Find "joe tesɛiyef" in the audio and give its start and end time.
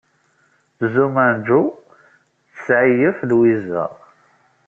1.47-3.17